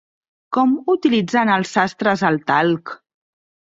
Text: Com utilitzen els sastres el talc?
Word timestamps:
Com 0.55 0.71
utilitzen 0.93 1.53
els 1.57 1.73
sastres 1.77 2.25
el 2.31 2.43
talc? 2.51 2.95